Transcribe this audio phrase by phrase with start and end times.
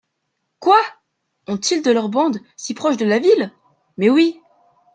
[0.57, 0.81] Quoi!
[1.47, 3.53] ont-ils de leurs bandes si proches de la ville?
[3.97, 4.41] Mais oui.